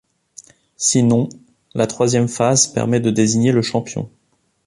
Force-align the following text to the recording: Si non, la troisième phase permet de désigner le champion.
Si 0.77 1.03
non, 1.03 1.29
la 1.75 1.85
troisième 1.85 2.27
phase 2.27 2.65
permet 2.65 2.99
de 2.99 3.11
désigner 3.11 3.51
le 3.51 3.61
champion. 3.61 4.09